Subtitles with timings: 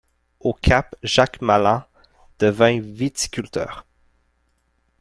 [0.39, 1.83] Au Cap, Jacques Malan
[2.39, 3.85] devint viticulteur.